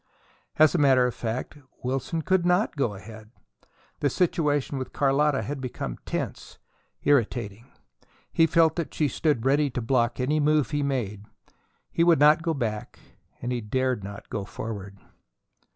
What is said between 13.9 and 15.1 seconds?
not go forward.